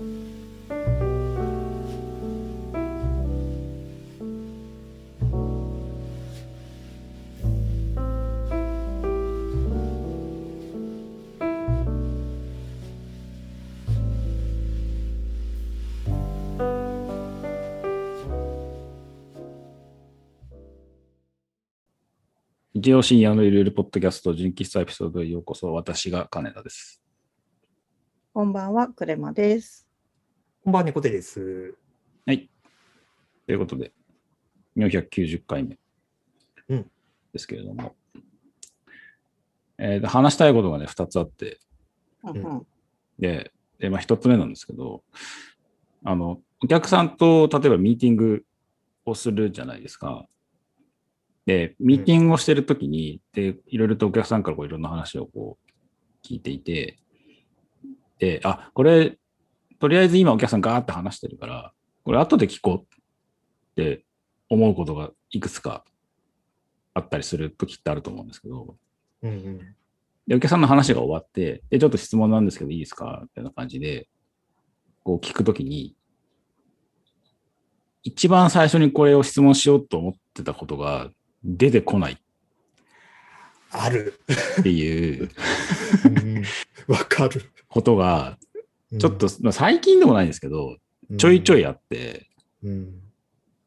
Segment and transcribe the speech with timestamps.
[0.00, 0.04] 一
[22.94, 25.70] 応深夜のゆるゆるポッドキャスト純喫茶エピソードへようこそ。
[25.74, 27.02] 私が金田です。
[28.32, 29.89] こんばんは、クレマです。
[30.62, 31.74] こんばんは、猫手です。
[32.26, 32.50] はい。
[33.46, 33.92] ということで、
[34.76, 35.78] 490回目。
[36.68, 36.90] うん。
[37.32, 37.94] ですけれども、
[39.78, 41.60] えーと話したいことがね、2つあって、
[42.24, 42.66] うんうん。
[43.18, 45.02] で、でまあ、1つ目なんですけど、
[46.04, 48.44] あの、お客さんと例えばミーティング
[49.06, 50.26] をするじゃないですか。
[51.46, 56.98] で、ミーティングをしてるときに、で、いろいろとお客さんからこういろんな話をこう聞いていて、
[58.18, 59.16] で、あ、これ、
[59.80, 61.72] とりあえず今お客さんガーって話してるから、
[62.04, 64.04] これ後で聞こうって
[64.48, 65.84] 思うことがいくつか
[66.94, 68.76] あったりするときってあると思うんですけど、
[69.22, 69.58] うんうん。
[70.26, 73.20] で、お客さんの話が終わって、で、ちょっと質問なんですけどいいですか？
[73.22, 74.08] みたいな感じで、
[75.02, 75.96] こう聞くときに、
[78.02, 81.10] 一番最初にこれを質問しようと思ってたことが
[81.42, 82.18] 出てこない
[83.70, 84.20] ある。
[84.58, 85.30] っていう
[86.04, 86.42] うん
[86.86, 87.50] わかる。
[87.68, 88.49] ことが、うん
[88.98, 90.76] ちょっと、、まあ最近でもないんですけど、
[91.16, 92.26] ちょいちょいあって、
[92.62, 93.00] うん。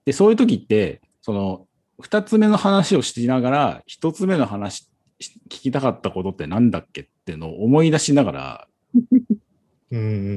[0.05, 1.67] で、そういう時って、その、
[2.01, 8.67] 二つ目の話をしながら、一つ目の話、し聞きたかったことってなんだっけっていうのを思い出しながら。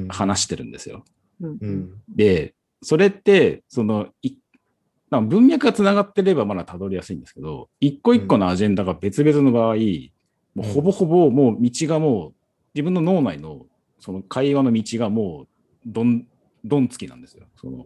[0.09, 1.03] 話してるんですよ。
[1.41, 2.01] うんううんん。
[2.15, 4.07] で、それって、その、
[5.09, 9.75] 文脈がつながってればまだたどりやすいんですけど、一個一個のアジェンダが別々の場合、
[10.53, 12.33] もうほぼほぼもう道がもう、
[12.73, 13.65] 自分の脳内の
[13.99, 15.47] その会話の道がもう、
[15.85, 16.27] どん、
[16.63, 17.45] どんつきなんですよ。
[17.55, 17.85] その。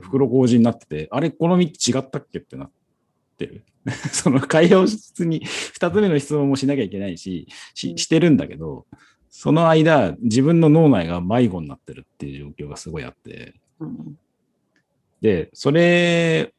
[0.00, 2.70] 袋小路になってて、あれ、この道違ったっけってなっ
[3.38, 3.64] てる。
[4.12, 8.86] その会話を普通に二つ目の質問もしなきゃいけないし、ししてるんだけど、
[9.28, 14.18] その間、自分の脳内が迷子になってるっていう状況がすごいあって、うん
[15.20, 16.54] で、それ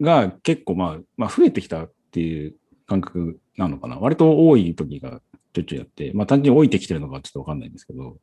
[0.00, 2.54] が結構まあ、まあ増えてきたっていう
[2.86, 3.96] 感覚なのかな。
[3.96, 5.20] 割と多い時が
[5.56, 8.18] ちょいちょいやって、まあ単純に置いてきてるのかちょっとわかんないんですけど、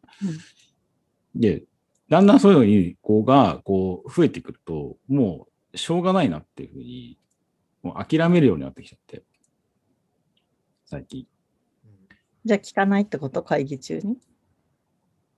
[1.36, 1.64] で、
[2.10, 7.18] だんだんそういうのに、こうが、こう、増えてくると、もう、しょうがないなっていうふうに、
[7.82, 9.24] もう諦めるようになってきちゃって、
[10.86, 11.26] 最近。
[12.46, 13.42] じゃあ聞かないってこと？
[13.42, 14.18] 会議中に？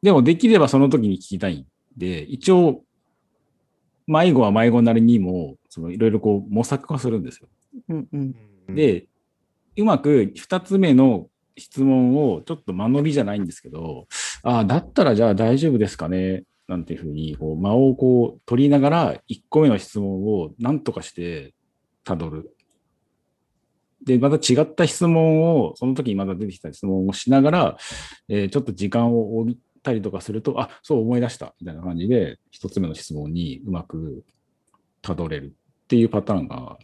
[0.02, 2.84] でも、できればその時に聞きたいんで、一応、
[4.08, 7.48] 迷子は迷子なりにも、そのいろいろこう模索はするんですよ。
[7.90, 8.36] うんうん
[8.68, 9.08] うん、で、
[9.78, 11.28] うまく二つ目の
[11.58, 14.08] 質問をちょっと間延びじゃないんですけど、
[14.44, 21.54] ああ、だったらじゃあ大丈夫ですかねなんていうふうに、こう間をこう取りながら、一個目の質問を何とかして
[22.06, 22.56] 辿る。
[24.04, 27.78] で、また違った質問を、その時にまた出てきた質問をしながら、
[28.30, 34.24] えーちょっと時間を置いたりとかすると、あ、そう思い出した、みたいな感じで、一つ目の質問にうまく
[35.04, 36.78] 辿れるっていうパターンが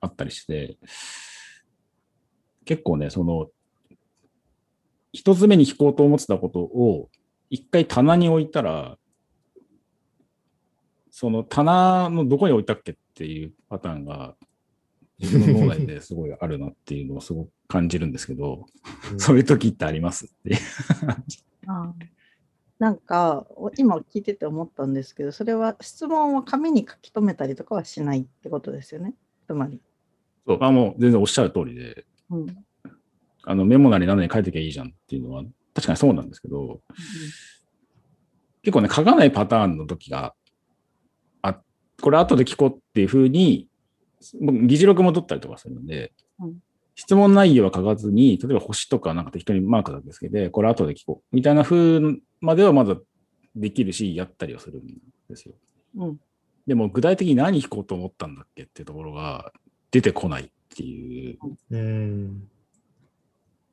[0.00, 0.76] あったりして、
[2.64, 3.48] 結構ね、その、
[5.12, 7.10] 一つ目に聞こうと思ってたことを、
[7.50, 8.96] 一回棚に置いたら、
[11.10, 14.34] その棚のどこに置いたっけっていうパターンが、
[15.18, 18.66] 自分の脳内ですごいあるなっていうのをすごく感じるんですけど、
[19.12, 19.20] うん。
[19.20, 20.58] そういう時ってありますっていう。
[21.68, 22.06] あー。
[22.78, 29.14] なんかお今聞いてて思ったんですけどそれは質問を紙に書き留めたりとかはしないってことですよね。
[29.46, 29.80] つまり、
[30.44, 30.58] そう。
[30.60, 32.46] あもう全然おっしゃる通りで、うん
[33.44, 35.42] あのメモなり何なり書いてきゃいいじゃんっていうのは、
[35.74, 36.80] 確かにそうなんですけど、
[38.62, 40.32] 結構ね、書かないパターンの時が、
[41.42, 41.60] あ、
[42.00, 43.68] これ後で聞こうっていうふうに、
[44.40, 46.54] 僕議事録も取ったりとかするので、うん
[46.94, 51.34] 質問内容は書かずに、例えば星とかなんか適当にマークだけつけて、これ後で聞こう。
[51.34, 52.00] みたいな風
[52.42, 52.96] まではまだ
[53.56, 54.86] できるし、やったりはするん
[55.26, 55.54] ですよ。
[55.96, 56.20] うん
[56.66, 59.52] でも具体的に何聞こうと思ったんだっけっていうところが
[59.90, 61.38] 出てこないっていう
[61.70, 62.48] うん。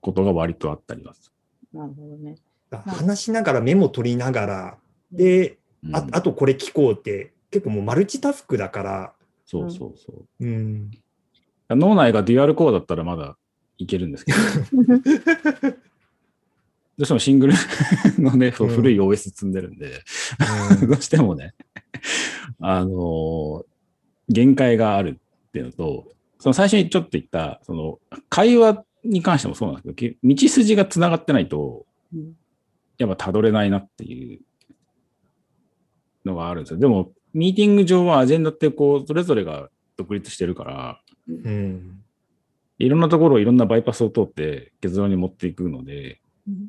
[0.02, 1.32] ことが割とあったりはす
[1.74, 2.36] なるほどね。
[2.72, 4.78] 話しながらメモ取りながら、
[5.12, 5.60] で、る。
[5.86, 5.96] うん。
[5.96, 9.14] ああとこれ聞こうって、結構もうマルチタスクだから、
[9.46, 10.46] そうそうそう。
[10.46, 10.92] うん。
[11.70, 13.38] 脳内がデュアルコードだったらまだ
[13.78, 14.38] いけるんですけど、
[16.98, 17.54] どうしてもシングル
[18.20, 18.76] のね、そううん。
[18.76, 20.02] 古い OS 積んでるんで、
[20.82, 20.90] うん。
[20.90, 21.54] どうしてもね、
[22.60, 23.66] あのー
[24.32, 26.06] 限界があるっていうのと、
[26.40, 28.00] その最初にちょっと言った、その
[28.30, 32.34] 会話に関してもそうなんですけど、道筋がつながってないと、うん
[33.00, 34.42] やっぱ辿れないなっていう
[36.26, 36.80] のがあるんですよ。
[36.80, 42.04] でも、ミーティング上はアジェンダってこう、それぞれが独立してるから、うん。
[42.78, 46.68] いろんなところをいろんなバイパスを通って結論に持っていくのでうん、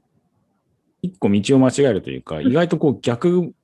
[1.02, 3.54] 一個道を間違えるというか、意外とこう逆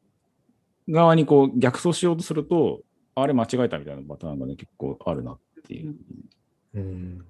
[0.89, 2.83] 側にこう逆走しようとすると、
[3.15, 5.95] あれ間違えたみたいなパターンがね、結構あるなっていう。
[6.75, 7.25] うん。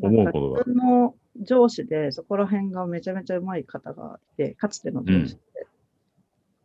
[0.00, 5.66] 思うことが自分の上司でそこら辺がめちゃめちゃうまい方がいて、かつての上司で、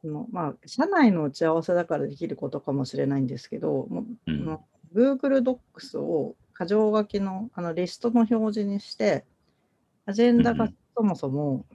[0.04, 4.60] あのまあ、社内の打ち合わせだからできることかもしれないんですけど、もううん
[4.94, 9.26] Google Docs を箇条書きのあのリストの表示にして、
[10.06, 11.66] アジェンダがうんうんそもそも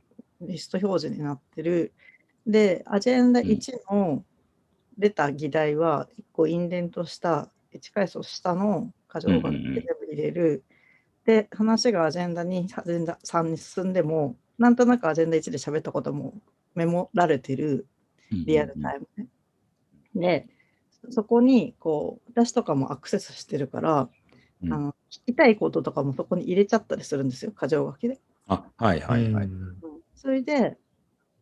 [0.42, 1.92] リスト表示になってる。
[2.46, 4.24] で、アジェンダ1の
[4.98, 10.64] 出た議題は、1個インデントした、1階層下の箇条書きで全部入れる。
[11.24, 16.34] で、話がアジェンダ2、アジェンダ3に進んでも、なんとなくアジェンダ1で喋ったことも
[16.74, 17.86] メモられてる。
[18.30, 19.28] リアルタイムね。
[20.14, 20.48] で、
[21.10, 24.08] そこにこう私とかもアクセスしてるから、
[24.62, 28.18] うんあの聞きたいこととかもそこに入れちゃったりするんですよ、箇条書きで。
[28.48, 29.46] あ、はいはいはい。
[29.46, 29.76] うん
[30.14, 30.76] それで、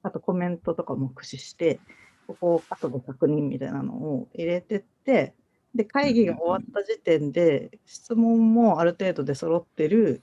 [0.02, 1.80] あとコメントとかも駆使して、
[2.26, 5.32] ここを後で確認みたいなのを入れてって、
[5.74, 10.22] で、会議が終わった時点で、質問もある程度で揃ってる、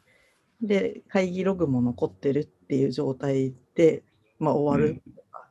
[0.62, 4.03] で、会議ログも残ってるっていう状態で、
[4.39, 5.01] まあ、終わる。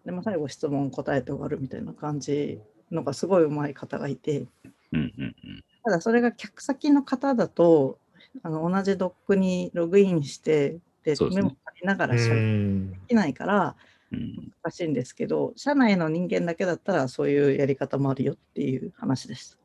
[0.05, 2.61] で、まあ、最後質問答えて終わるみたいな感じ
[2.91, 4.47] のがすごい上手い方がいて、
[4.93, 7.99] うんうんうんただそれが客先の方だと、
[8.43, 12.93] あの同じドックにログインして、でねメモ取りながうらしかでん。
[13.09, 13.77] きないから
[14.13, 19.55] うん難しいんですけど、社内の人間だけだったらそういうやり方もあるよっていう話です。
[19.55, 19.60] うん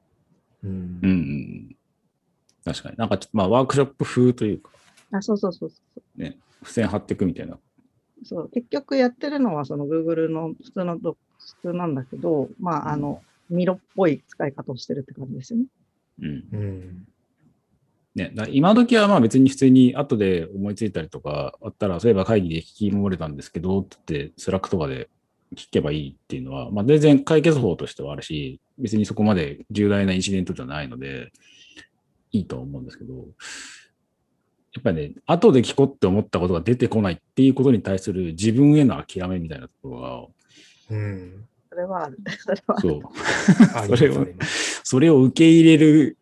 [0.65, 1.75] うんうんうん
[2.65, 2.97] 確かに。
[2.97, 4.71] なんかちょっと、まあ、ワークショップ風というか、
[5.12, 6.21] あ、そうそうそうそう。
[6.21, 7.59] ね、付箋貼っていくみたいな。
[8.23, 11.15] そう結局やってるのはその Google の普通の普
[11.62, 15.65] 通なんだけど、まあ、あの、ミロっぽい使い方をしてるって感じですよね。
[16.21, 16.27] うん。
[16.27, 17.07] うん。
[18.15, 25.09] ね、だ今時はまあ別に普通に後で思いついたりとかあったら、そういえば会議で聞き漏れたんですけど、って、 Slack とかで
[25.56, 31.31] 聞けばいいっていうのは、まあ全然解決法としてはあるし、別にそこまで重大なインシデントじゃないので、
[32.31, 33.22] いいとは思うんですけど、や
[34.80, 40.31] っぱりね、後で聞こうって思ったことが出てこないっていうことに対する自分への諦めみたいなところ
[40.92, 41.46] うん。
[41.69, 42.18] それはある。
[42.38, 42.81] それはあが、る。
[42.81, 43.02] そう、
[43.74, 44.28] あそれを
[44.84, 46.18] それを受け入れる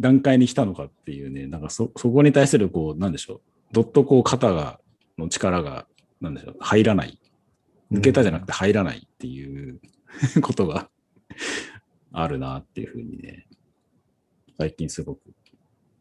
[0.00, 3.40] 段階に来たのかっていうね、なんかそ、そこに対するこう、なんでしょう、
[3.72, 4.78] どっとこう肩が、
[5.18, 5.86] の力が、
[6.20, 7.18] なんでしょう、入らない。
[7.92, 9.80] 抜けたじゃなくて入らないっていう
[10.42, 10.90] ことが
[12.12, 13.46] あるなっていうふうにね、
[14.56, 15.20] 最近すごく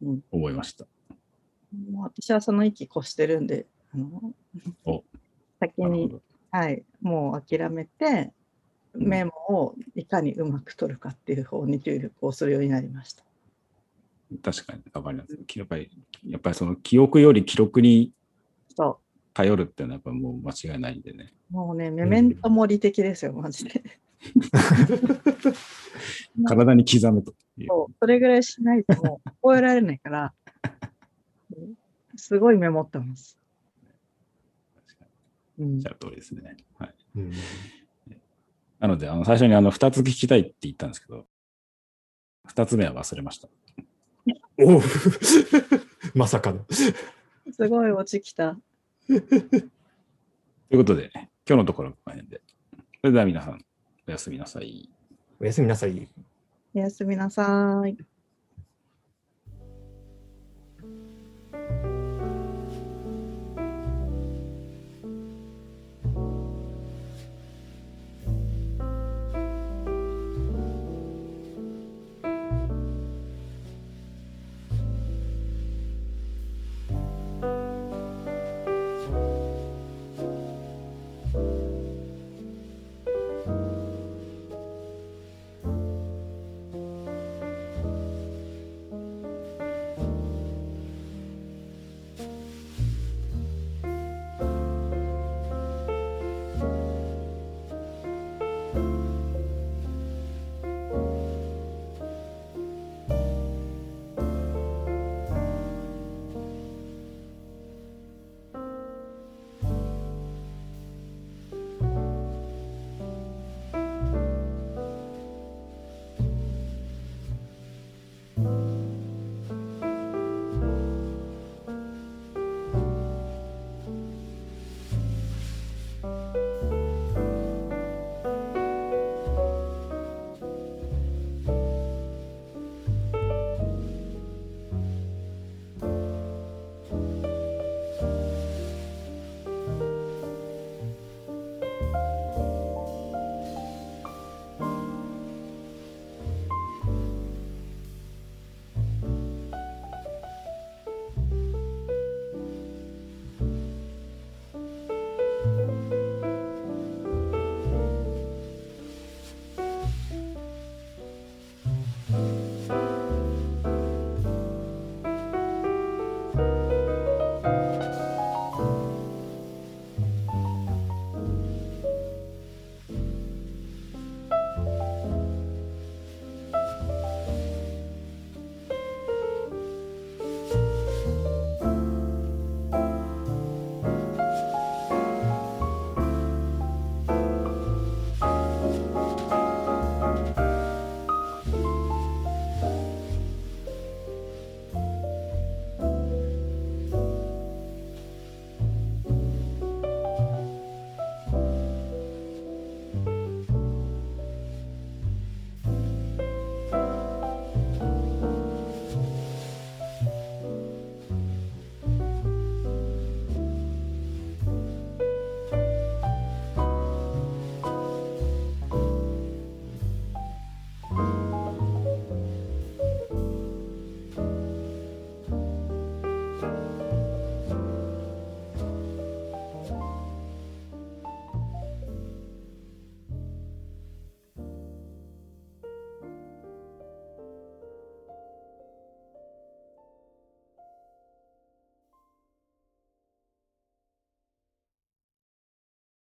[0.01, 0.85] うん思いました。
[1.89, 4.33] もう私はその域越してるんで、あの
[4.85, 5.03] お
[5.59, 6.19] 先に。
[6.51, 8.31] はい、もう諦めて、
[8.93, 13.23] うんメモをいかにうまく取るかっていう方に注力をするようになりました。
[14.43, 15.35] 確かに、わかります。
[15.55, 15.89] やっぱり、
[16.27, 18.11] やっぱりその記憶より記録に
[18.75, 18.99] そ
[19.33, 21.33] 頼るっていうのはやっぱもう間違いないんでね。
[21.53, 21.55] う。
[21.55, 23.83] もうね、メメントモリ的ですよ、マジで。
[26.45, 27.67] 体に刻むという。
[27.67, 30.33] そうそれぐらいしないともう覚えられないから、
[31.55, 31.75] う ん
[32.15, 33.37] すごいメモってます。
[34.87, 35.05] 確か
[35.59, 36.57] うんに、おっしゃる通りですね。
[36.77, 36.95] はい。
[37.15, 37.31] うん
[38.79, 41.25] なので、あの、最初にあの、二つ聞きたいって言ったんですけど、
[42.45, 43.47] 二つ目は忘れました。
[44.59, 44.81] おう
[46.13, 46.65] まさかの。
[46.69, 46.93] す
[47.69, 48.59] ごい落ちきた。
[49.07, 49.17] とい
[50.71, 51.11] うことで、
[51.45, 52.41] 今日のところはこの辺で。
[53.01, 53.65] それでは皆さん、
[54.07, 54.89] おやすみなさい。
[55.41, 56.07] おやすみなさい。
[56.73, 57.97] おやすみなさい。